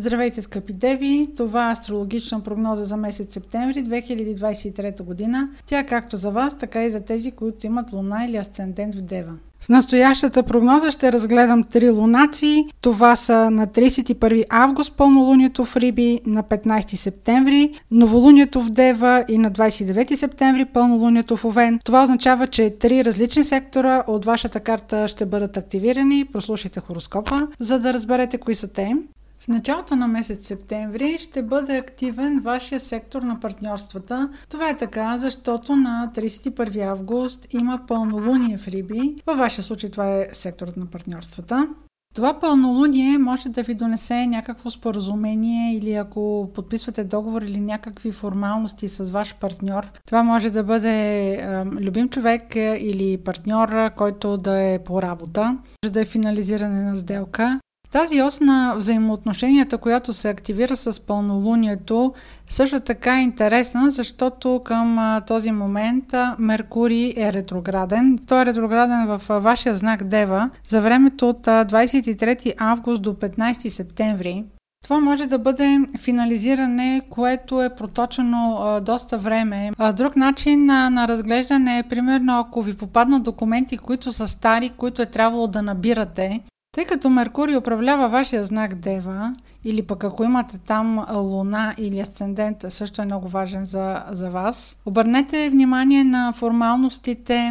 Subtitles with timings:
[0.00, 1.26] Здравейте, скъпи деви!
[1.36, 5.48] Това е астрологична прогноза за месец септември 2023 година.
[5.66, 9.00] Тя е както за вас, така и за тези, които имат луна или асцендент в
[9.00, 9.32] Дева.
[9.60, 12.64] В настоящата прогноза ще разгледам три лунации.
[12.80, 19.38] Това са на 31 август пълнолунието в Риби, на 15 септември новолунието в Дева и
[19.38, 21.78] на 29 септември пълнолунието в Овен.
[21.84, 26.24] Това означава, че три различни сектора от вашата карта ще бъдат активирани.
[26.32, 28.94] Прослушайте хороскопа, за да разберете кои са те.
[29.40, 34.30] В началото на месец септември ще бъде активен вашия сектор на партньорствата.
[34.48, 39.16] Това е така, защото на 31 август има пълнолуние в Риби.
[39.26, 41.68] Във вашия случай това е секторът на партньорствата.
[42.14, 48.88] Това пълнолуние може да ви донесе някакво споразумение или ако подписвате договор или някакви формалности
[48.88, 49.90] с ваш партньор.
[50.06, 55.58] Това може да бъде е, любим човек или партньор, който да е по работа.
[55.84, 57.60] Може да е финализиране на сделка.
[57.90, 62.12] Тази ос на взаимоотношенията, която се активира с пълнолунието,
[62.46, 66.04] също така е интересна, защото към този момент
[66.38, 68.18] Меркурий е ретрограден.
[68.26, 74.44] Той е ретрограден в вашия знак Дева за времето от 23 август до 15 септември.
[74.82, 79.70] Това може да бъде финализиране, което е проточено а, доста време.
[79.78, 84.68] А, друг начин на, на разглеждане е, примерно, ако ви попаднат документи, които са стари,
[84.68, 86.40] които е трябвало да набирате
[86.72, 92.64] тъй като Меркурий управлява вашия знак Дева, или пък ако имате там Луна или Асцендент,
[92.68, 94.78] също е много важен за, за вас.
[94.86, 97.50] Обърнете внимание на формалностите,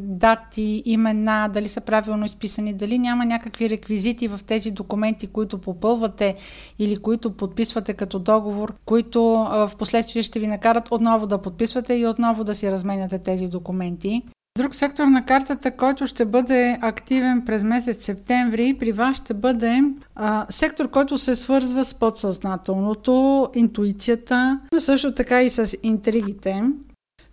[0.00, 6.36] дати, имена, дали са правилно изписани, дали няма някакви реквизити в тези документи, които попълвате
[6.78, 12.06] или които подписвате като договор, които в последствие ще ви накарат отново да подписвате и
[12.06, 14.22] отново да си разменяте тези документи.
[14.58, 19.82] Друг сектор на картата, който ще бъде активен през месец септември, при вас ще бъде
[20.14, 26.62] а, сектор, който се свързва с подсъзнателното, интуицията, но също така и с интригите.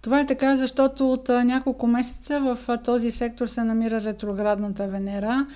[0.01, 5.47] Това е така, защото от няколко месеца в този сектор се намира ретроградната Венера,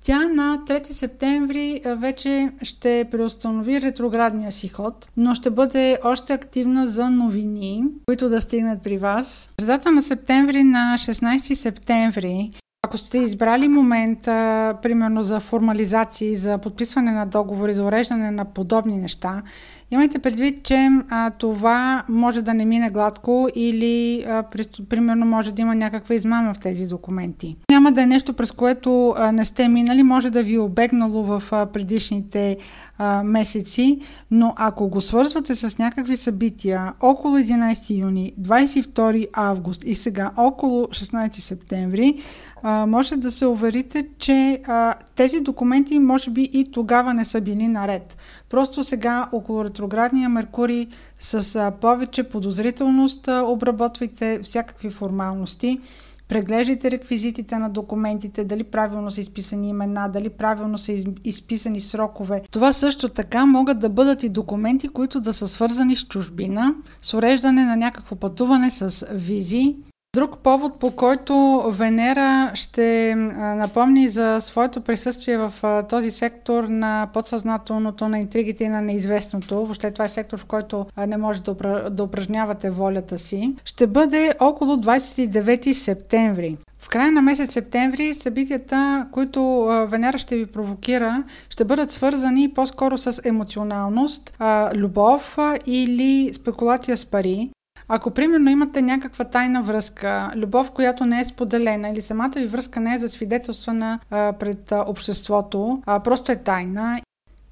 [0.00, 6.86] тя на 3 септември вече ще преустанови ретроградния си ход, но ще бъде още активна
[6.86, 9.50] за новини, които да стигнат при вас.
[9.60, 12.50] Средата на септември на 16 септември
[12.88, 18.96] ако сте избрали момента, примерно за формализации, за подписване на договори, за уреждане на подобни
[18.96, 19.42] неща,
[19.90, 25.52] имайте предвид, че а, това може да не мине гладко или а, при, примерно може
[25.52, 27.56] да има някаква измама в тези документи.
[27.70, 31.22] Няма да е нещо, през което а, не сте минали, може да ви е обегнало
[31.22, 32.56] в а, предишните
[32.98, 34.00] а, месеци,
[34.30, 40.84] но ако го свързвате с някакви събития около 11 юни, 22 август и сега около
[40.84, 42.14] 16 септември,
[42.62, 47.40] а, може да се уверите, че а, тези документи може би и тогава не са
[47.40, 48.16] били наред.
[48.50, 50.86] Просто сега около ретроградния Меркурий
[51.20, 55.80] с повече подозрителност обработвайте всякакви формалности.
[56.28, 60.92] Преглеждайте реквизитите на документите, дали правилно са изписани имена, дали правилно са
[61.24, 62.42] изписани срокове.
[62.50, 67.14] Това също така могат да бъдат и документи, които да са свързани с чужбина, с
[67.14, 69.76] уреждане на някакво пътуване с визи
[70.18, 73.14] Друг повод, по който Венера ще
[73.56, 75.52] напомни за своето присъствие в
[75.88, 80.86] този сектор на подсъзнателното, на интригите и на неизвестното, въобще това е сектор, в който
[81.06, 81.42] не може
[81.90, 86.56] да упражнявате волята си, ще бъде около 29 септември.
[86.78, 92.98] В края на месец септември събитията, които Венера ще ви провокира, ще бъдат свързани по-скоро
[92.98, 94.38] с емоционалност,
[94.74, 97.50] любов или спекулация с пари.
[97.88, 102.80] Ако примерно имате някаква тайна връзка, любов, която не е споделена или самата ви връзка
[102.80, 107.00] не е засвидетелствана а, пред а, обществото, а просто е тайна,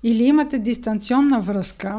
[0.06, 1.98] или имате дистанционна връзка,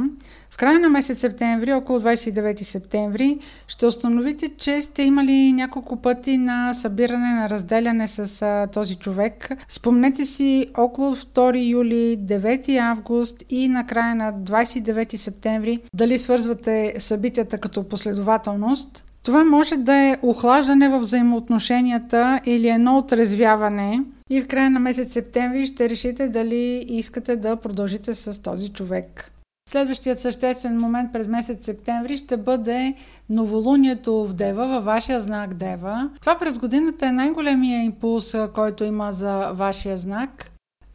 [0.52, 3.38] в края на месец септември, около 29 септември,
[3.68, 9.50] ще установите, че сте имали няколко пъти на събиране, на разделяне с а, този човек.
[9.70, 16.94] Спомнете си около 2 юли, 9 август и на края на 29 септември дали свързвате
[17.00, 19.04] събитията като последователност.
[19.24, 24.00] Това може да е охлаждане в взаимоотношенията или едно отрезвяване
[24.30, 29.32] и в края на месец септември ще решите дали искате да продължите с този човек.
[29.70, 32.94] Следващият съществен момент през месец септември ще бъде
[33.30, 36.10] новолунието в Дева, във вашия знак Дева.
[36.22, 40.52] Това през годината е най-големия импулс, който има за вашия знак.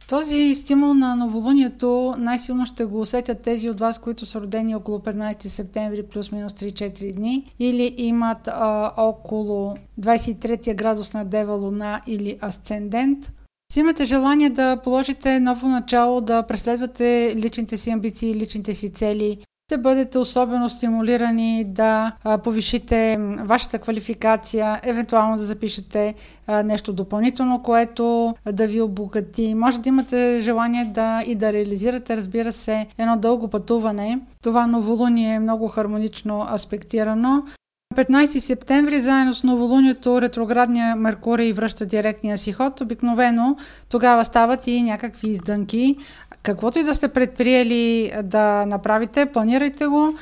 [0.09, 4.99] Този стимул на новолунието най-силно ще го усетят тези от вас, които са родени около
[4.99, 12.37] 15 септември плюс-минус 3-4 дни или имат а, около 23 градус на Дева Луна или
[12.41, 13.31] Асцендент–
[13.73, 19.37] Си имате желание да положите ново начало, да преследвате личните си амбиции, личните си цели,
[19.73, 22.11] ще бъдете особено стимулирани да
[22.43, 26.13] повишите вашата квалификация, евентуално да запишете
[26.63, 29.55] нещо допълнително, което да ви обогати.
[29.55, 34.19] Може да имате желание да и да реализирате, разбира се, едно дълго пътуване.
[34.43, 37.41] Това новолуние е много хармонично аспектирано.
[37.93, 42.81] 15 септември, заедно с новолунието, ретроградния Меркурий връща директния си ход.
[42.81, 43.57] Обикновено
[43.89, 45.95] тогава стават и някакви издънки.
[46.43, 50.13] Каквото и да сте предприели да направите, планирайте го.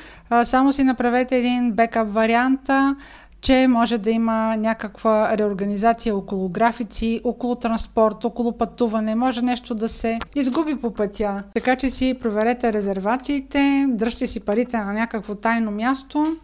[0.44, 2.96] Само си направете един бекап варианта,
[3.42, 9.90] че може да има някаква реорганизация около графици, около транспорт, около пътуване, може нещо да
[9.90, 11.44] се изгуби по пътя.
[11.56, 16.36] Така че си проверете резервациите, дръжте си парите на някакво тайно място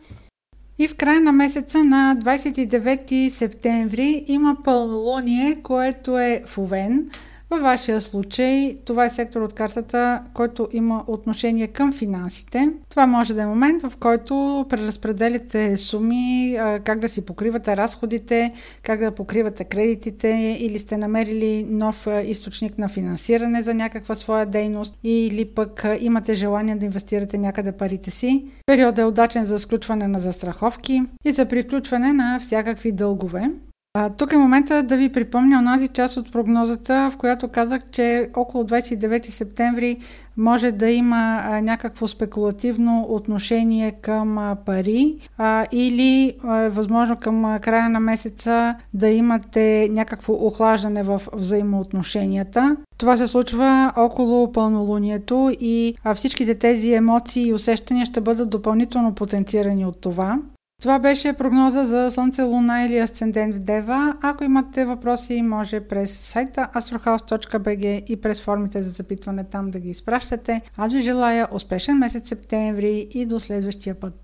[0.79, 7.09] и в края на месеца на 29 септември има пълнолуние, което е в Овен.
[7.49, 12.69] Във вашия случай това е сектор от картата, който има отношение към финансите.
[12.89, 18.53] Това може да е момент, в който преразпределите суми, как да си покривате разходите,
[18.83, 24.97] как да покривате кредитите или сте намерили нов източник на финансиране за някаква своя дейност
[25.03, 28.45] или пък имате желание да инвестирате някъде парите си.
[28.65, 33.51] Периодът е удачен за сключване на застраховки и за приключване на всякакви дългове.
[33.99, 38.29] А, тук е момента да ви припомня онази част от прогнозата, в която казах, че
[38.35, 39.97] около 29 септември
[40.37, 46.35] може да има а, някакво спекулативно отношение към а, пари а, или
[46.65, 52.75] е възможно към а, края на месеца да имате някакво охлаждане в взаимоотношенията.
[52.97, 59.15] Това се случва около пълнолунието и а, всичките тези емоции и усещания ще бъдат допълнително
[59.15, 60.39] потенцирани от това.
[60.81, 64.13] Това беше прогноза за Слънце, Луна или Асцендент в Дева.
[64.21, 69.89] Ако имате въпроси, може през сайта astrohouse.bg и през формите за запитване там да ги
[69.89, 70.61] изпращате.
[70.77, 74.19] Аз ви желая успешен месец септември и до следващия път.